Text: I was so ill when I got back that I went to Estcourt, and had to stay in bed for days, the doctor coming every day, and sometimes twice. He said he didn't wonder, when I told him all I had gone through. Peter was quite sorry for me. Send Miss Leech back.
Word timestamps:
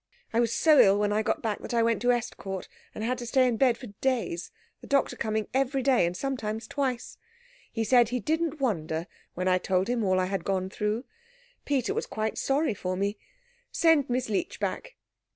I 0.33 0.39
was 0.39 0.51
so 0.51 0.79
ill 0.79 0.97
when 0.97 1.13
I 1.13 1.21
got 1.21 1.43
back 1.43 1.59
that 1.59 1.75
I 1.75 1.83
went 1.83 2.01
to 2.01 2.07
Estcourt, 2.11 2.67
and 2.95 3.03
had 3.03 3.19
to 3.19 3.25
stay 3.27 3.45
in 3.45 3.55
bed 3.55 3.77
for 3.77 3.85
days, 3.85 4.49
the 4.79 4.87
doctor 4.87 5.15
coming 5.15 5.47
every 5.53 5.83
day, 5.83 6.07
and 6.07 6.17
sometimes 6.17 6.65
twice. 6.67 7.19
He 7.71 7.83
said 7.83 8.09
he 8.09 8.19
didn't 8.19 8.59
wonder, 8.59 9.05
when 9.35 9.47
I 9.47 9.59
told 9.59 9.87
him 9.87 10.03
all 10.03 10.19
I 10.19 10.25
had 10.25 10.43
gone 10.43 10.71
through. 10.71 11.03
Peter 11.65 11.93
was 11.93 12.07
quite 12.07 12.39
sorry 12.39 12.73
for 12.73 12.97
me. 12.97 13.19
Send 13.71 14.09
Miss 14.09 14.27
Leech 14.27 14.59
back. 14.59 14.95